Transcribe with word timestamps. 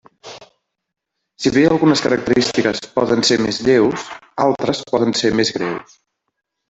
Si 1.43 1.51
bé 1.57 1.65
algunes 1.65 2.01
característiques 2.05 2.81
poden 2.95 3.21
ser 3.29 3.37
més 3.47 3.61
lleus, 3.69 4.07
altres 4.47 4.83
poden 4.93 5.15
ser 5.21 5.33
més 5.43 5.53
greus. 5.59 6.01